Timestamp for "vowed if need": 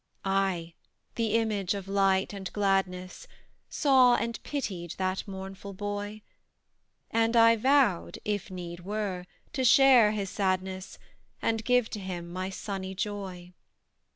7.55-8.79